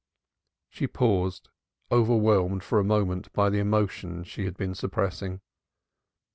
[0.67, 1.49] She paused,
[1.91, 5.41] overwhelmed for a moment by the emotion she had been suppressing.